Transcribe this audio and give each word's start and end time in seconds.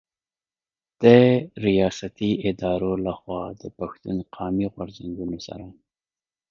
د 1.01 1.05
رياستي 1.65 2.31
ادارو 2.49 2.93
له 3.05 3.13
خوا 3.19 3.41
د 3.61 3.63
پښتون 3.77 4.17
قامي 4.35 4.67
غرځنګونو 4.75 5.37
سره 5.47 5.65